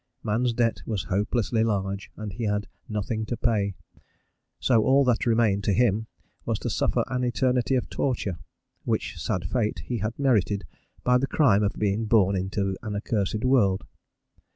[0.23, 3.75] Man's debt was hopelessly large, and he had "nothing to pay;"
[4.59, 6.07] so all that remained to him
[6.43, 8.39] was to suffer an eternity of torture,
[8.83, 10.65] which sad fate he had merited
[11.03, 13.83] by the crime of being born into an accursed world.